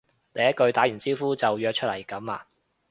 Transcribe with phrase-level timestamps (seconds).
[0.33, 2.47] 第一句打完招呼就約出嚟噉呀？